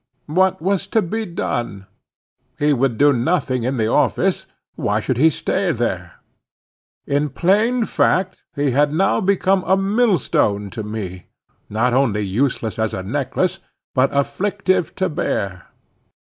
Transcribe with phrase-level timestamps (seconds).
[0.25, 1.85] What was to be done?
[2.57, 6.13] He would do nothing in the office: why should he stay there?
[7.05, 11.27] In plain fact, he had now become a millstone to me,
[11.69, 13.59] not only useless as a necklace,
[13.93, 15.67] but afflictive to bear.